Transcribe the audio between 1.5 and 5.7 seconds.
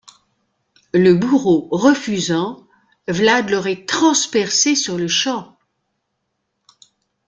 refusant, Vlad l'aurait transpercé sur le champ.